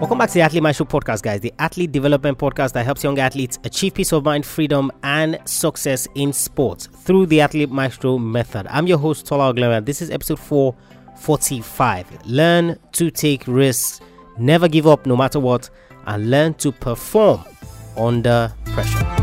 [0.00, 1.40] Welcome back to the Athlete Maestro podcast, guys.
[1.40, 6.06] The athlete development podcast that helps young athletes achieve peace of mind, freedom, and success
[6.14, 8.66] in sports through the Athlete Maestro method.
[8.68, 9.84] I'm your host, Tola Oglema.
[9.84, 12.26] This is episode 445.
[12.26, 14.00] Learn to take risks,
[14.36, 15.70] never give up no matter what,
[16.06, 17.42] and learn to perform
[17.96, 19.13] under pressure.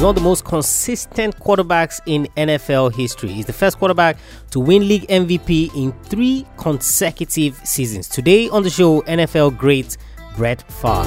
[0.00, 3.28] He's one of the most consistent quarterbacks in NFL history.
[3.32, 4.16] He's the first quarterback
[4.50, 8.08] to win league MVP in three consecutive seasons.
[8.08, 9.98] Today on the show, NFL great
[10.38, 11.04] Brett Favre.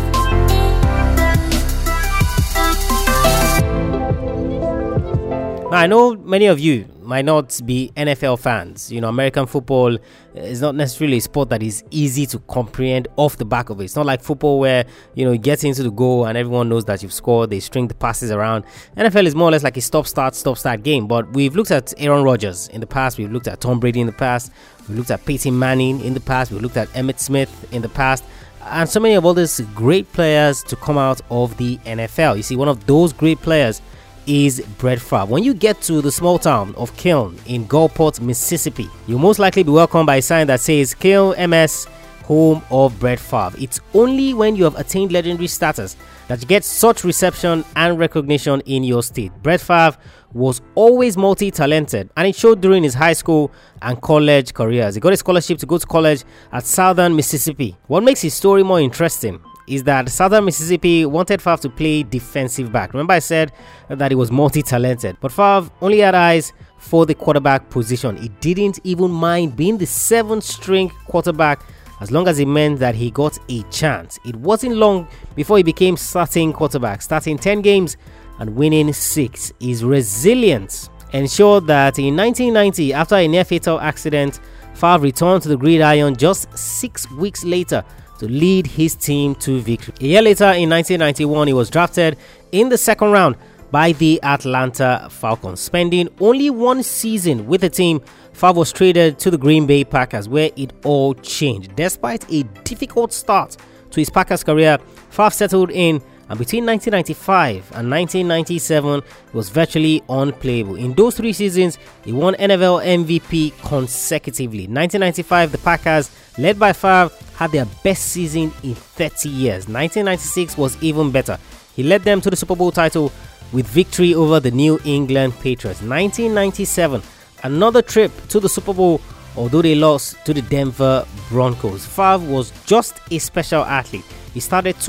[5.72, 8.92] Now, I know many of you might not be NFL fans.
[8.92, 10.00] You know, American football eh,
[10.34, 13.84] is not necessarily a sport that is easy to comprehend off the back of it.
[13.84, 16.86] It's not like football where, you know, you get into the goal and everyone knows
[16.86, 18.64] that you've scored, they string the passes around.
[18.98, 21.06] NFL is more or less like a stop start, stop start game.
[21.08, 24.08] But we've looked at Aaron Rodgers in the past, we've looked at Tom Brady in
[24.08, 24.52] the past,
[24.88, 27.90] we've looked at Peyton Manning in the past, we've looked at Emmitt Smith in the
[27.90, 28.24] past
[28.66, 32.38] and so many of all these great players to come out of the NFL.
[32.38, 33.82] You see, one of those great players
[34.28, 35.26] is Brett Favre.
[35.26, 39.64] When you get to the small town of Kiln in Gulfport, Mississippi, you'll most likely
[39.64, 41.88] be welcomed by a sign that says Kiln MS
[42.24, 43.56] home of Brett Favre.
[43.60, 45.96] It's only when you have attained legendary status
[46.28, 49.32] that you get such reception and recognition in your state.
[49.44, 49.98] Brett Favre
[50.34, 53.52] was always multi talented and it showed during his high school
[53.82, 54.96] and college careers.
[54.96, 57.78] He got a scholarship to go to college at Southern Mississippi.
[57.88, 62.72] What makes his story more interesting is that Southern Mississippi wanted Favre to play defensive
[62.72, 62.94] back.
[62.94, 63.52] Remember, I said
[63.90, 68.18] that he was multi talented, but Favre only had eyes for the quarterback position.
[68.18, 71.62] He didn't even mind being the seventh string quarterback
[72.02, 74.20] as long as it meant that he got a chance.
[74.26, 77.96] It wasn't long before he became starting quarterback, starting 10 games
[78.40, 79.54] and winning 6.
[79.60, 84.42] His resilience ensured that in 1990, after a near fatal accident,
[84.74, 87.86] Favre returned to the gridiron just six weeks later
[88.20, 89.94] to lead his team to victory.
[90.02, 92.18] A year later, in 1991, he was drafted
[92.52, 93.36] in the second round
[93.72, 95.60] by the Atlanta Falcons.
[95.60, 98.02] Spending only one season with the team,
[98.32, 101.76] Favre was traded to the Green Bay Packers, where it all changed.
[101.76, 103.58] Despite a difficult start
[103.90, 104.78] to his Packers career,
[105.10, 106.02] Favre settled in
[106.34, 110.74] and between 1995 and 1997 he was virtually unplayable.
[110.74, 114.62] In those three seasons, he won NFL MVP consecutively.
[114.62, 119.68] 1995, the Packers, led by Favre, had their best season in 30 years.
[119.68, 121.38] 1996 was even better.
[121.76, 123.12] He led them to the Super Bowl title
[123.52, 125.84] with victory over the New England Patriots.
[125.84, 127.04] 1997,
[127.44, 129.00] another trip to the Super Bowl,
[129.38, 131.86] although they lost to the Denver Broncos.
[131.86, 134.06] Favre was just a special athlete.
[134.34, 134.80] He started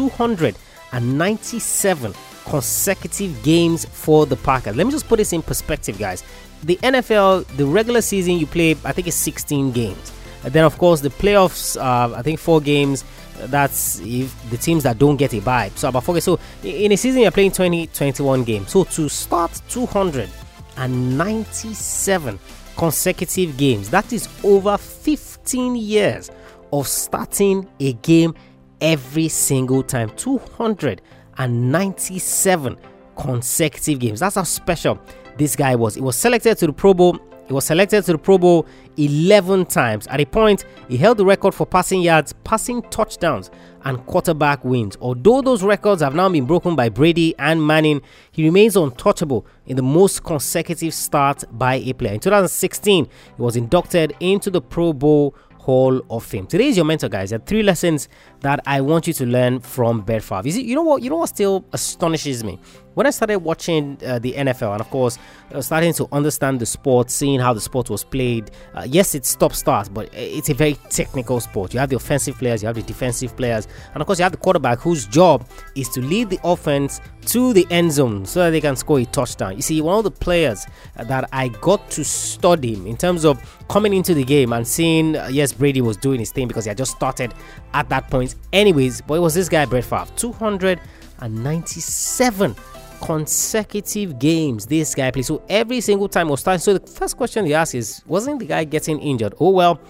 [1.01, 4.77] 297 consecutive games for the Packers.
[4.77, 6.23] Let me just put this in perspective, guys.
[6.63, 10.13] The NFL, the regular season you play, I think it's 16 games.
[10.45, 13.03] And then, of course, the playoffs, uh, I think four games.
[13.37, 15.73] That's if the teams that don't get a bye.
[15.75, 16.23] So about four games.
[16.25, 18.71] So in a season, you're playing 20, 21 games.
[18.71, 22.39] So to start 297
[22.77, 26.31] consecutive games, that is over 15 years
[26.73, 28.37] of starting a game
[28.85, 30.11] every single time.
[30.11, 32.77] 297
[33.17, 34.21] consecutive games.
[34.21, 35.01] That's how special
[35.37, 35.97] this guy was.
[35.97, 39.67] He was selected to the Pro Bowl he was selected to the Pro Bowl 11
[39.67, 40.07] times.
[40.07, 43.51] At a point, he held the record for passing yards, passing touchdowns,
[43.85, 44.97] and quarterback wins.
[45.01, 48.01] Although those records have now been broken by Brady and Manning,
[48.33, 52.15] he remains untouchable in the most consecutive starts by a player.
[52.15, 55.35] In 2016, he was inducted into the Pro Bowl
[55.65, 56.47] Hall of Fame.
[56.47, 57.31] Today is your mentor, guys.
[57.31, 58.09] There are three lessons
[58.41, 60.47] that I want you to learn from Brett Favre.
[60.47, 61.03] You, you know what?
[61.03, 62.61] You know what still astonishes me
[62.95, 65.19] when I started watching uh, the NFL, and of course,
[65.53, 68.51] uh, starting to understand the sport, seeing how the sport was played.
[68.75, 71.75] Uh, yes, it's stop start, but it's a very technical sport.
[71.75, 74.33] You have the offensive players, you have the defensive players, and of course, you have
[74.33, 78.51] the quarterback whose job is to lead the offense to the end zone so that
[78.51, 79.57] they can score a touchdown.
[79.57, 80.67] You see, one of the players
[80.97, 85.29] that I got to study in terms of coming into the game and seeing, uh,
[85.31, 87.33] yes, Brady was doing his thing because he had just started
[87.73, 92.55] at that point, anyways, but it was this guy, Brett Favre, 297
[93.01, 95.27] consecutive games this guy plays.
[95.27, 96.61] So every single time was starting.
[96.61, 99.35] So the first question you ask is, wasn't the guy getting injured?
[99.41, 99.81] Oh well,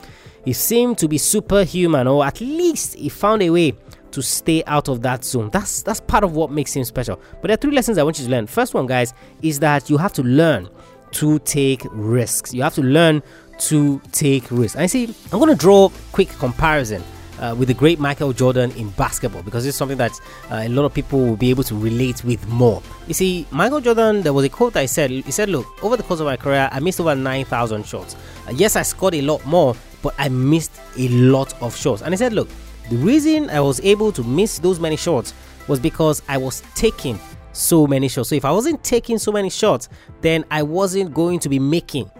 [0.44, 3.74] he seemed to be superhuman, or at least he found a way
[4.10, 5.50] to stay out of that zone.
[5.50, 7.20] That's that's part of what makes him special.
[7.40, 8.46] But there are three lessons I want you to learn.
[8.46, 10.68] First one, guys, is that you have to learn
[11.12, 12.52] to take risks.
[12.52, 13.22] You have to learn
[13.58, 14.76] to take risks.
[14.76, 15.14] I see.
[15.32, 17.02] I'm to draw quick comparison
[17.40, 20.12] uh, with the great Michael Jordan in basketball because it's something that
[20.50, 22.82] uh, a lot of people will be able to relate with more.
[23.06, 26.02] You see, Michael Jordan, there was a quote I said, he said, Look, over the
[26.02, 28.16] course of my career, I missed over 9,000 shots.
[28.46, 32.02] Uh, yes, I scored a lot more, but I missed a lot of shots.
[32.02, 32.48] And he said, Look,
[32.90, 35.32] the reason I was able to miss those many shots
[35.69, 37.19] was because I was taking
[37.52, 38.28] so many shots.
[38.28, 39.88] So if I wasn't taking so many shots,
[40.20, 42.10] then I wasn't going to be making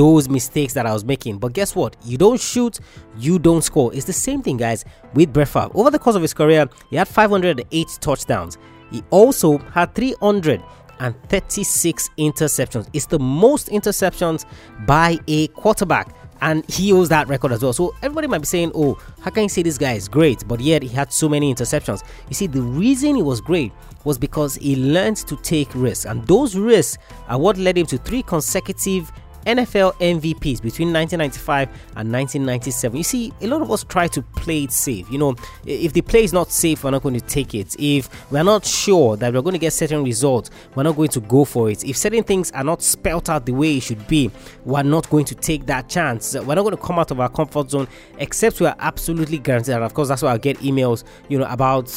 [0.00, 1.36] those mistakes that I was making.
[1.36, 1.94] But guess what?
[2.02, 2.80] You don't shoot,
[3.18, 3.92] you don't score.
[3.92, 4.82] It's the same thing, guys,
[5.12, 5.68] with Brett Favre.
[5.74, 8.56] Over the course of his career, he had 508 touchdowns.
[8.90, 12.88] He also had 336 interceptions.
[12.94, 14.46] It's the most interceptions
[14.86, 17.74] by a quarterback and he owes that record as well.
[17.74, 20.60] So everybody might be saying, "Oh, how can you say this guy is great?" But
[20.60, 22.02] yet he had so many interceptions.
[22.30, 23.70] You see, the reason he was great
[24.04, 26.96] was because he learned to take risks, and those risks
[27.28, 29.12] are what led him to three consecutive
[29.46, 32.96] NFL MVPs between 1995 and 1997.
[32.96, 35.10] You see, a lot of us try to play it safe.
[35.10, 35.34] You know,
[35.64, 37.76] if the play is not safe, we're not going to take it.
[37.78, 41.20] If we're not sure that we're going to get certain results, we're not going to
[41.20, 41.84] go for it.
[41.84, 44.30] If certain things are not spelt out the way it should be,
[44.64, 46.34] we're not going to take that chance.
[46.34, 47.88] We're not going to come out of our comfort zone
[48.18, 49.74] except we are absolutely guaranteed.
[49.74, 51.90] And of course, that's why I get emails, you know, about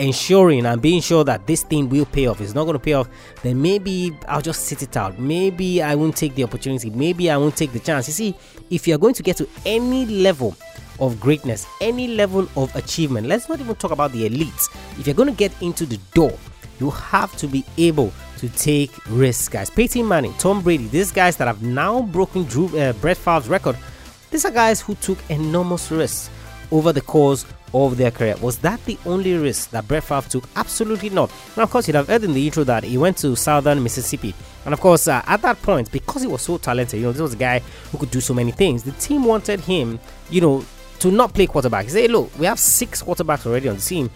[0.00, 2.40] ensuring and being sure that this thing will pay off.
[2.40, 3.08] It's not going to pay off
[3.42, 5.18] then maybe i'll just sit it out.
[5.18, 6.90] Maybe i won't take the opportunity.
[6.90, 8.08] Maybe i won't take the chance.
[8.08, 8.34] You see
[8.70, 10.56] if you're going to get to any level
[10.98, 14.68] of greatness any level of achievement let's not even talk about the elites.
[14.98, 16.36] If you're going to get into the door
[16.78, 19.70] you have to be able to take risks guys.
[19.70, 23.76] Peyton Manning Tom Brady these guys that have now broken Drew uh, Brett Favre's record
[24.30, 26.30] these are guys who took enormous risks
[26.70, 28.36] over the course of their career.
[28.40, 30.48] Was that the only risk that Brett Favre took?
[30.56, 31.30] Absolutely not.
[31.56, 34.34] Now, of course, you'd have heard in the intro that he went to southern Mississippi.
[34.64, 37.20] And of course, uh, at that point, because he was so talented, you know, this
[37.20, 39.98] was a guy who could do so many things, the team wanted him,
[40.30, 40.64] you know,
[40.98, 41.84] to not play quarterback.
[41.84, 44.10] He said, look, we have six quarterbacks already on the team.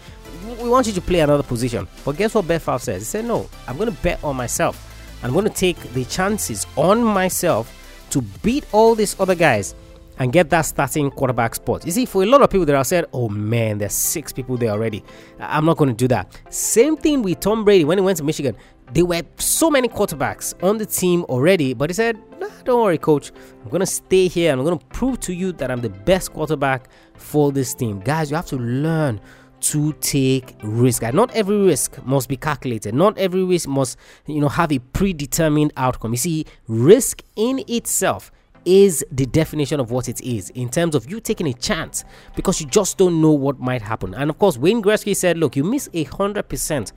[0.61, 1.87] We want you to play another position.
[2.03, 3.01] But guess what Brett Favre says?
[3.01, 4.91] He said, no, I'm going to bet on myself.
[5.23, 7.71] I'm going to take the chances on myself
[8.11, 9.73] to beat all these other guys
[10.19, 11.85] and get that starting quarterback spot.
[11.85, 14.57] You see, for a lot of people that have said, oh man, there's six people
[14.57, 15.03] there already.
[15.39, 16.39] I'm not going to do that.
[16.49, 18.55] Same thing with Tom Brady when he went to Michigan.
[18.93, 22.97] There were so many quarterbacks on the team already, but he said, nah, don't worry,
[22.97, 23.31] coach.
[23.63, 25.89] I'm going to stay here and I'm going to prove to you that I'm the
[25.89, 27.99] best quarterback for this team.
[27.99, 29.19] Guys, you have to learn
[29.61, 31.01] to take risk.
[31.01, 32.93] And not every risk must be calculated.
[32.93, 33.97] Not every risk must,
[34.27, 36.11] you know, have a predetermined outcome.
[36.11, 38.31] You see, risk in itself
[38.65, 42.03] is the definition of what it is in terms of you taking a chance
[42.35, 44.13] because you just don't know what might happen.
[44.13, 46.91] And of course, Wayne Gretzky said, Look, you miss a hundred percent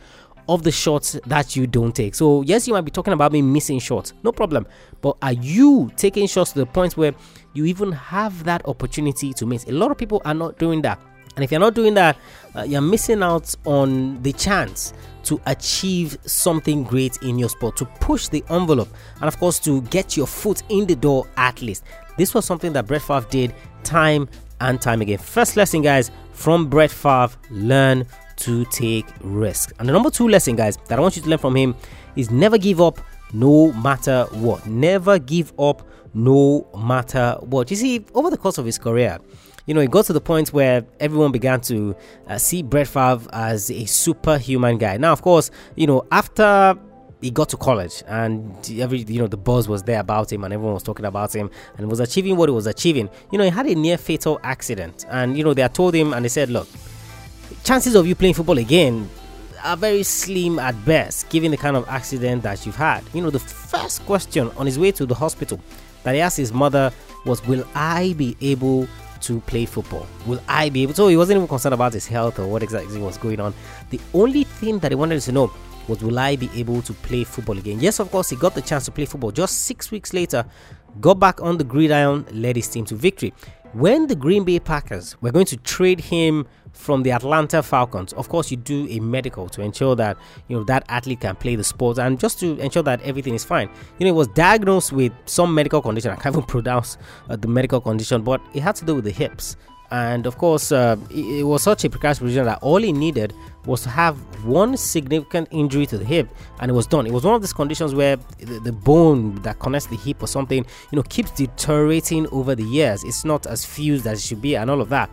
[0.49, 2.15] of the shots that you don't take.
[2.15, 4.67] So, yes, you might be talking about me missing shots, no problem.
[5.03, 7.15] But are you taking shots to the point where
[7.53, 9.64] you even have that opportunity to miss?
[9.69, 10.99] A lot of people are not doing that.
[11.37, 12.17] And if you're not doing that,
[12.56, 14.93] uh, you're missing out on the chance
[15.28, 19.82] to achieve something great in your sport, to push the envelope, and of course, to
[19.82, 21.84] get your foot in the door at least.
[22.16, 23.54] This was something that Brett Favre did
[23.84, 24.28] time
[24.60, 25.19] and time again.
[25.19, 29.72] First lesson, guys, from Brett Favre learn to take risks.
[29.78, 31.75] And the number two lesson, guys, that I want you to learn from him
[32.16, 33.00] is never give up
[33.32, 34.66] no matter what.
[34.66, 37.70] Never give up no matter what.
[37.70, 39.19] You see, over the course of his career,
[39.69, 41.94] you know, it got to the point where everyone began to
[42.26, 44.97] uh, see Brett Favre as a superhuman guy.
[44.97, 46.75] Now, of course, you know, after
[47.20, 50.54] he got to college and every you know the buzz was there about him and
[50.54, 53.50] everyone was talking about him and was achieving what he was achieving you know he
[53.50, 56.49] had a near fatal accident and you know they had told him and they said
[56.49, 56.69] look
[57.64, 59.11] chances of you playing football again
[59.64, 63.31] are very slim at best given the kind of accident that you've had you know
[63.31, 65.61] the first question on his way to the hospital
[66.04, 66.92] that he asked his mother
[67.25, 68.87] was will i be able
[69.22, 70.06] to play football?
[70.26, 70.94] Will I be able?
[70.94, 73.54] So he wasn't even concerned about his health or what exactly was going on.
[73.90, 75.52] The only thing that he wanted to know
[75.88, 77.80] was, will I be able to play football again?
[77.80, 79.30] Yes, of course, he got the chance to play football.
[79.30, 80.44] Just six weeks later,
[81.00, 83.32] got back on the gridiron, led his team to victory.
[83.75, 88.12] When the Green Bay Packers were going to trade him from the Atlanta Falcons.
[88.14, 91.56] Of course, you do a medical to ensure that you know that athlete can play
[91.56, 93.68] the sport and just to ensure that everything is fine.
[93.98, 96.12] You know, he was diagnosed with some medical condition.
[96.12, 96.96] I can't even pronounce
[97.28, 99.56] uh, the medical condition, but it had to do with the hips.
[99.90, 103.33] And of course, uh, it, was such a precarious position that all he needed
[103.64, 106.28] was to have one significant injury to the hip,
[106.61, 107.07] and it was done.
[107.07, 110.26] It was one of these conditions where the, the bone that connects the hip or
[110.26, 113.02] something, you know, keeps deteriorating over the years.
[113.04, 115.11] It's not as fused as it should be, and all of that.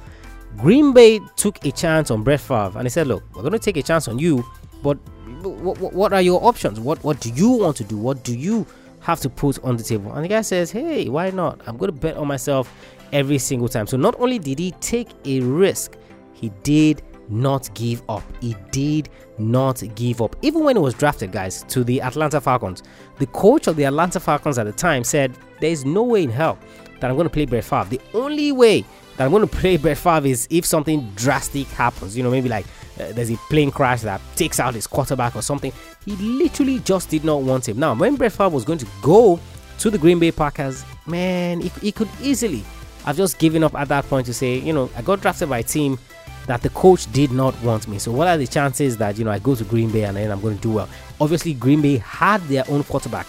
[0.58, 3.60] Green Bay took a chance on Brett Favre and he said, Look, we're going to
[3.60, 4.46] take a chance on you,
[4.82, 4.98] but
[5.42, 6.80] what, what are your options?
[6.80, 7.98] What, what do you want to do?
[7.98, 8.66] What do you
[9.02, 10.14] have to put on the table?
[10.14, 11.62] And the guy says, Hey, why not?
[11.68, 12.74] I'm going to bet on myself
[13.16, 13.88] every single time.
[13.88, 15.98] So not only did he take a risk,
[16.34, 18.24] he did not give up.
[18.42, 20.36] He did not give up.
[20.42, 22.84] Even when he was drafted, guys, to the Atlanta Falcons,
[23.18, 26.60] the coach of the Atlanta Falcons at the time said, There's no way in hell
[27.00, 27.90] that I'm going to play Brett Favre.
[27.90, 28.84] The only way
[29.16, 32.18] that I'm going to play Brett Favre is if something drastic happens.
[32.18, 32.66] You know, maybe like
[33.00, 35.72] uh, there's a plane crash that takes out his quarterback or something.
[36.04, 37.80] He literally just did not want him.
[37.80, 39.40] Now, when Brett Favre was going to go
[39.80, 42.64] to the Green Bay Packers, man, he, he could easily
[43.06, 45.60] have just given up at that point to say, you know, I got drafted by
[45.60, 46.00] a team
[46.48, 48.00] that the coach did not want me.
[48.00, 50.32] So what are the chances that you know I go to Green Bay and then
[50.32, 50.90] I'm going to do well?
[51.20, 53.28] Obviously, Green Bay had their own quarterback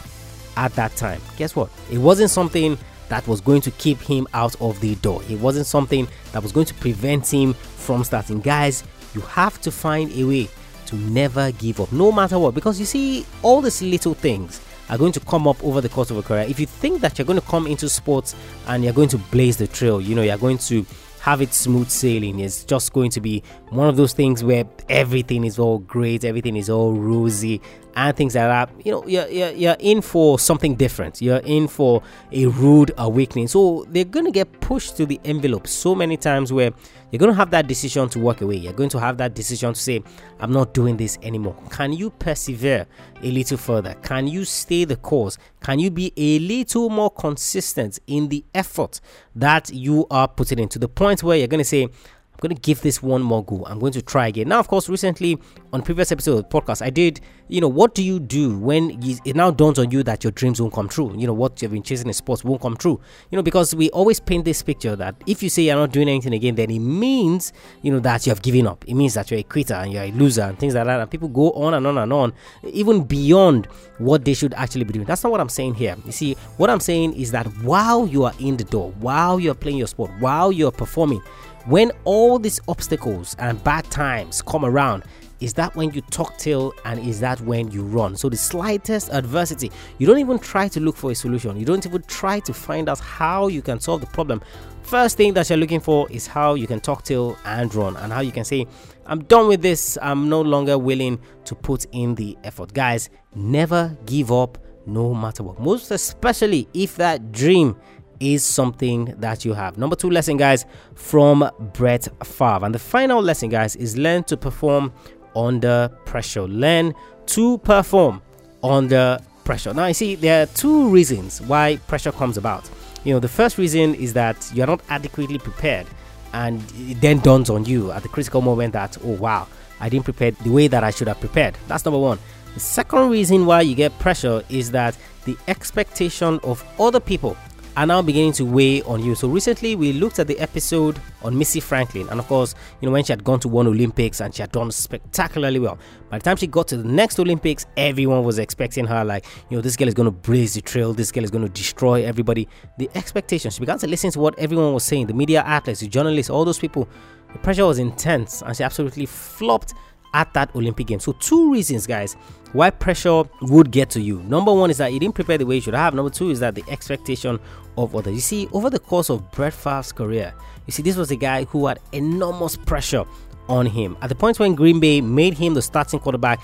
[0.56, 1.20] at that time.
[1.36, 1.70] Guess what?
[1.90, 2.78] It wasn't something
[3.08, 5.22] that was going to keep him out of the door.
[5.28, 8.40] It wasn't something that was going to prevent him from starting.
[8.40, 8.82] Guys,
[9.14, 10.48] you have to find a way
[10.86, 12.54] to never give up, no matter what.
[12.54, 16.10] Because you see, all these little things are going to come up over the course
[16.10, 16.46] of a career.
[16.48, 18.34] If you think that you're going to come into sports
[18.66, 20.84] and you're going to blaze the trail, you know, you're going to
[21.20, 22.38] have it smooth sailing.
[22.38, 26.56] It's just going to be one of those things where everything is all great, everything
[26.56, 27.60] is all rosy,
[27.96, 28.86] and things like that.
[28.86, 31.22] You know, you're, you're, you're in for something different.
[31.22, 33.48] You're in for a rude awakening.
[33.48, 36.72] So they're going to get pushed to the envelope so many times where
[37.10, 38.56] you're going to have that decision to walk away.
[38.56, 40.02] You're going to have that decision to say,
[40.38, 41.56] I'm not doing this anymore.
[41.70, 42.86] Can you persevere
[43.22, 43.94] a little further?
[44.02, 45.38] Can you stay the course?
[45.60, 49.00] Can you be a little more consistent in the effort
[49.34, 51.88] that you are putting in to the point where you're going to say,
[52.36, 53.64] I'm going to give this one more go.
[53.64, 54.48] I'm going to try again.
[54.48, 55.38] Now, of course, recently
[55.72, 59.02] on previous episode of the podcast, I did, you know, what do you do when
[59.02, 61.14] it now dawns on you that your dreams won't come true?
[61.16, 63.00] You know, what you've been chasing in sports won't come true.
[63.30, 66.10] You know, because we always paint this picture that if you say you're not doing
[66.10, 68.84] anything again, then it means, you know, that you have given up.
[68.86, 71.00] It means that you're a quitter and you're a loser and things like that.
[71.00, 73.64] And people go on and on and on, even beyond
[73.96, 75.06] what they should actually be doing.
[75.06, 75.96] That's not what I'm saying here.
[76.04, 79.54] You see, what I'm saying is that while you are in the door, while you're
[79.54, 81.22] playing your sport, while you're performing,
[81.66, 85.04] when all these obstacles and bad times come around,
[85.40, 88.16] is that when you talk tail and is that when you run?
[88.16, 91.84] So, the slightest adversity, you don't even try to look for a solution, you don't
[91.84, 94.40] even try to find out how you can solve the problem.
[94.82, 98.12] First thing that you're looking for is how you can talk tail and run, and
[98.12, 98.66] how you can say,
[99.04, 102.72] I'm done with this, I'm no longer willing to put in the effort.
[102.72, 107.76] Guys, never give up no matter what, most especially if that dream
[108.20, 109.78] is something that you have.
[109.78, 112.64] Number two lesson, guys, from Brett Favre.
[112.64, 114.92] And the final lesson, guys, is learn to perform
[115.34, 116.42] under pressure.
[116.42, 116.94] Learn
[117.26, 118.22] to perform
[118.62, 119.72] under pressure.
[119.74, 122.68] Now, you see, there are two reasons why pressure comes about.
[123.04, 125.86] You know, the first reason is that you're not adequately prepared,
[126.32, 129.46] and it then dawns on you at the critical moment that, oh, wow,
[129.78, 131.56] I didn't prepare the way that I should have prepared.
[131.68, 132.18] That's number one.
[132.54, 134.96] The second reason why you get pressure is that
[135.26, 137.36] the expectation of other people
[137.76, 139.14] are now beginning to weigh on you.
[139.14, 142.92] So recently we looked at the episode on Missy Franklin, and of course, you know,
[142.92, 145.78] when she had gone to one Olympics and she had done spectacularly well.
[146.08, 149.56] By the time she got to the next Olympics, everyone was expecting her, like, you
[149.58, 152.02] know, this girl is going to blaze the trail, this girl is going to destroy
[152.04, 152.48] everybody.
[152.78, 155.88] The expectations, she began to listen to what everyone was saying, the media outlets, the
[155.88, 156.88] journalists, all those people.
[157.32, 159.74] The pressure was intense, and she absolutely flopped
[160.14, 161.00] at that Olympic game.
[161.00, 162.14] So, two reasons, guys,
[162.52, 164.22] why pressure would get to you.
[164.22, 165.94] Number one is that you didn't prepare the way you should have.
[165.94, 167.38] Number two is that the expectation
[167.76, 168.14] of others.
[168.14, 170.34] You see, over the course of Brett Favre's career,
[170.66, 173.04] you see, this was a guy who had enormous pressure
[173.48, 173.96] on him.
[174.02, 176.40] At the point when Green Bay made him the starting quarterback,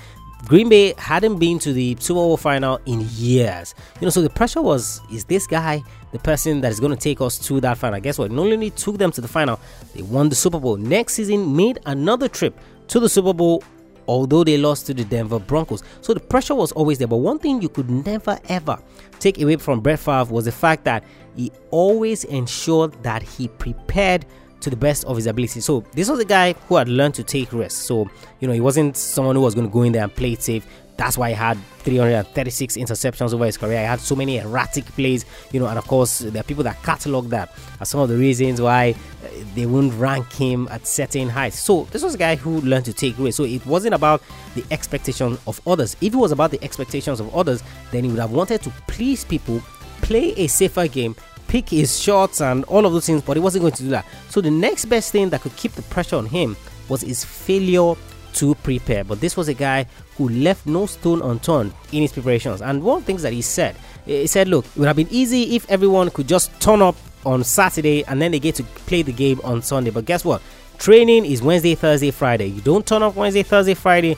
[0.46, 3.74] Green Bay hadn't been to the Super Bowl final in years.
[4.00, 6.98] You know, so the pressure was is this guy the person that is going to
[6.98, 8.00] take us to that final?
[8.00, 8.32] Guess what?
[8.32, 9.60] Not only took them to the final,
[9.94, 10.76] they won the Super Bowl.
[10.76, 12.58] Next season, made another trip
[12.92, 13.64] to the Super Bowl
[14.08, 15.82] although they lost to the Denver Broncos.
[16.00, 17.06] So the pressure was always there.
[17.06, 18.78] But one thing you could never ever
[19.18, 21.04] take away from Brett Favre was the fact that
[21.36, 24.26] he always ensured that he prepared
[24.60, 25.60] to the best of his ability.
[25.60, 27.80] So this was a guy who had learned to take risks.
[27.80, 30.32] So you know he wasn't someone who was going to go in there and play
[30.32, 30.66] it safe.
[30.96, 33.78] That's why he had 336 interceptions over his career.
[33.78, 36.82] He had so many erratic plays, you know, and of course, there are people that
[36.82, 38.94] catalog that as some of the reasons why
[39.24, 41.58] uh, they wouldn't rank him at certain heights.
[41.58, 43.36] So, this was a guy who learned to take risks.
[43.36, 44.22] So, it wasn't about
[44.54, 45.96] the expectation of others.
[46.00, 49.24] If it was about the expectations of others, then he would have wanted to please
[49.24, 49.60] people,
[50.02, 51.16] play a safer game,
[51.48, 54.06] pick his shots, and all of those things, but he wasn't going to do that.
[54.28, 56.56] So, the next best thing that could keep the pressure on him
[56.88, 57.94] was his failure
[58.34, 59.04] to prepare.
[59.04, 59.86] But this was a guy
[60.16, 62.62] who left no stone unturned in his preparations.
[62.62, 65.08] And one of the things that he said, he said, Look, it would have been
[65.10, 69.02] easy if everyone could just turn up on Saturday and then they get to play
[69.02, 69.90] the game on Sunday.
[69.90, 70.42] But guess what?
[70.78, 72.46] Training is Wednesday, Thursday, Friday.
[72.46, 74.16] You don't turn up Wednesday, Thursday, Friday,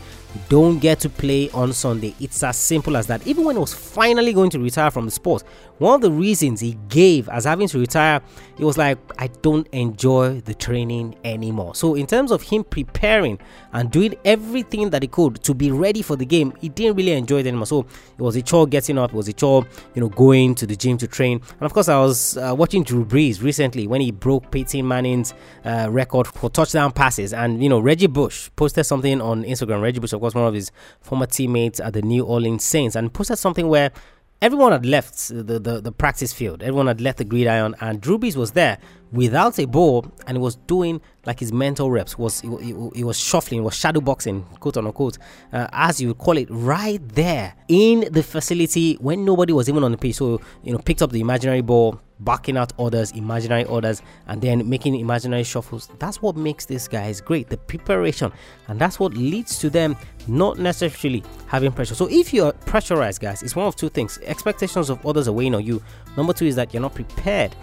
[0.48, 2.14] don't get to play on Sunday.
[2.20, 3.26] It's as simple as that.
[3.26, 5.42] Even when he was finally going to retire from the sport,
[5.78, 8.20] one of the reasons he gave as having to retire,
[8.58, 11.74] it was like, I don't enjoy the training anymore.
[11.74, 13.38] So, in terms of him preparing
[13.72, 17.12] and doing everything that he could to be ready for the game, he didn't really
[17.12, 17.66] enjoy it anymore.
[17.66, 20.66] So, it was a chore getting up, it was a chore, you know, going to
[20.66, 21.40] the gym to train.
[21.50, 25.34] And of course, I was uh, watching Drew Brees recently when he broke Peyton Manning's
[25.64, 27.32] uh, record for touchdown passes.
[27.32, 29.82] And, you know, Reggie Bush posted something on Instagram.
[29.82, 33.12] Reggie Bush, of course, one of his former teammates at the New Orleans Saints, and
[33.12, 33.90] posted something where
[34.40, 36.62] everyone had left the, the, the, practice field.
[36.62, 38.78] Everyone had left the gridiron, and Drew Brees was there
[39.14, 42.18] without a ball, and he was doing like his mental reps.
[42.18, 45.18] Was he, he, he was shuffling, was shadow boxing, quote unquote,
[45.52, 49.84] uh, as you would call it, right there in the facility when nobody was even
[49.84, 50.16] on the pitch.
[50.16, 54.68] So you know, picked up the imaginary ball, barking out orders, imaginary orders, and then
[54.68, 55.88] making imaginary shuffles.
[56.00, 57.48] That's what makes these guys great.
[57.48, 58.32] The preparation,
[58.66, 61.94] and that's what leads to them not necessarily having pressure.
[61.94, 65.54] So if you're pressurized, guys, it's one of two things: expectations of others are weighing
[65.54, 65.80] on you.
[66.16, 67.54] Number two is that you're not prepared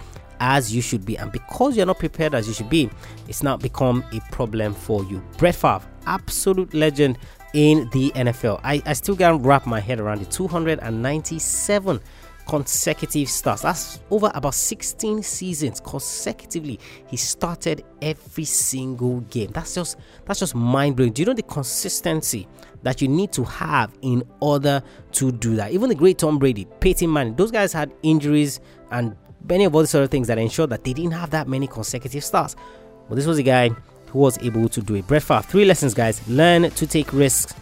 [0.42, 2.90] as you should be, and because you're not prepared as you should be,
[3.28, 5.24] it's now become a problem for you.
[5.38, 7.20] Brett Favre, absolute legend
[7.54, 8.60] in the NFL.
[8.64, 10.32] I, I still can't wrap my head around it.
[10.32, 12.02] 297
[12.48, 13.62] consecutive starts.
[13.62, 16.80] That's over about 16 seasons consecutively.
[17.08, 19.52] He started every single game.
[19.54, 21.14] That's just that's just mind blowing.
[21.14, 22.48] Do you know the consistency
[22.82, 24.82] that you need to have in order
[25.14, 25.72] to do that?
[25.72, 29.16] Even the great Tom Brady, Peyton Manning, those guys had injuries and
[29.48, 32.24] many of all these other things that ensured that they didn't have that many consecutive
[32.24, 32.56] starts.
[33.10, 33.70] But this was a guy
[34.08, 35.08] who was able to do it.
[35.08, 36.26] Brett Favre, three lessons, guys.
[36.28, 37.54] Learn to take risks,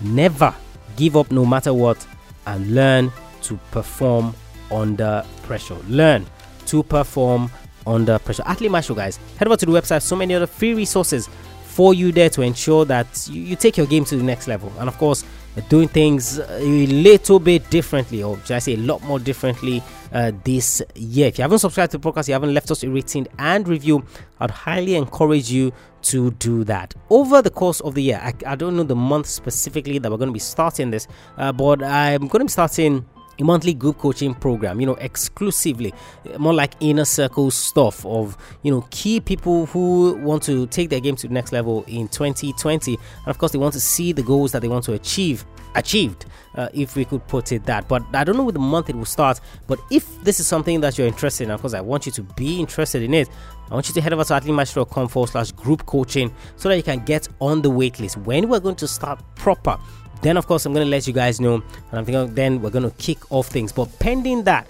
[0.00, 0.54] never
[0.96, 2.06] give up no matter what,
[2.46, 4.34] and learn to perform
[4.70, 5.76] under pressure.
[5.88, 6.26] Learn
[6.66, 7.50] to perform
[7.86, 8.42] under pressure.
[8.46, 10.02] Athlete Maestro, guys, head over to the website.
[10.02, 11.28] So many other free resources
[11.64, 14.72] for you there to ensure that you, you take your game to the next level.
[14.78, 15.24] And of course,
[15.68, 20.32] doing things a little bit differently, or should I say, a lot more differently uh,
[20.44, 21.28] this year.
[21.28, 24.04] If you haven't subscribed to the podcast, you haven't left us a rating and review,
[24.40, 28.20] I'd highly encourage you to do that over the course of the year.
[28.22, 31.52] I, I don't know the month specifically that we're going to be starting this, uh,
[31.52, 33.04] but I'm going to be starting
[33.38, 35.94] a monthly group coaching program, you know, exclusively,
[36.38, 41.00] more like inner circle stuff of, you know, key people who want to take their
[41.00, 42.94] game to the next level in 2020.
[42.94, 46.26] And of course, they want to see the goals that they want to achieve achieved,
[46.54, 47.88] uh, if we could put it that.
[47.88, 49.40] But I don't know with the month it will start.
[49.66, 52.22] But if this is something that you're interested in, of course, I want you to
[52.22, 53.28] be interested in it.
[53.70, 56.82] I want you to head over to athletemaestro.com forward slash group coaching so that you
[56.82, 58.16] can get on the wait list.
[58.18, 59.78] When we're going to start proper
[60.22, 62.70] then, of course, I'm going to let you guys know, and I'm thinking then we're
[62.70, 63.72] going to kick off things.
[63.72, 64.66] But pending that,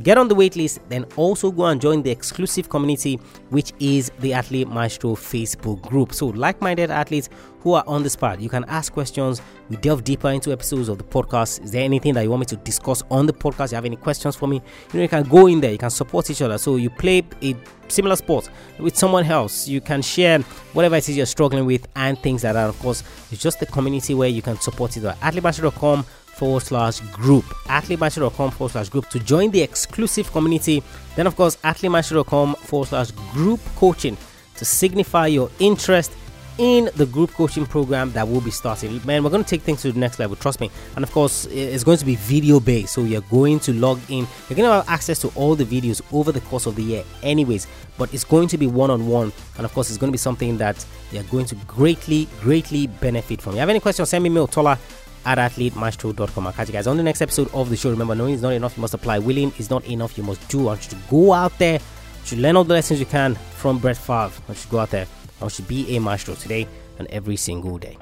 [0.00, 3.16] get on the waitlist, then also go and join the exclusive community,
[3.50, 6.12] which is the Athlete Maestro Facebook group.
[6.12, 7.28] So, like minded athletes
[7.60, 9.42] who are on the spot, you can ask questions.
[9.68, 11.62] We delve deeper into episodes of the podcast.
[11.62, 13.72] Is there anything that you want me to discuss on the podcast?
[13.72, 14.56] You have any questions for me?
[14.56, 14.62] You
[14.94, 16.58] know, you can go in there, you can support each other.
[16.58, 17.54] So, you play a
[17.88, 20.38] similar sport with someone else, you can share
[20.72, 22.68] whatever it is you're struggling with and things like that.
[22.68, 25.04] Of course, it's just the community where you can support it.
[25.04, 30.82] At athletemaestro.com forward slash group athletemaestro.com forward slash group to join the exclusive community
[31.16, 34.16] then of course athletemaestro.com forward slash group coaching
[34.56, 36.12] to signify your interest
[36.58, 39.00] in the group coaching program that will be starting.
[39.04, 40.70] Man, we're going to take things to the next level, trust me.
[40.96, 44.26] And of course, it's going to be video based, so you're going to log in.
[44.48, 47.04] You're going to have access to all the videos over the course of the year,
[47.22, 47.66] anyways.
[47.98, 50.18] But it's going to be one on one, and of course, it's going to be
[50.18, 53.52] something that you're going to greatly, greatly benefit from.
[53.52, 54.78] If you have any questions, send me mail, Tola
[55.24, 56.46] at athletemaestro.com.
[56.46, 57.90] I'll catch you guys on the next episode of the show.
[57.90, 59.18] Remember, knowing is not enough, you must apply.
[59.18, 60.60] Willing is not enough, you must do.
[60.60, 61.80] I want you to go out there,
[62.26, 64.12] to learn all the lessons you can from Brett Favre.
[64.12, 65.06] I want you to go out there,
[65.40, 66.66] I want you to be a maestro today
[66.98, 67.96] and every single day.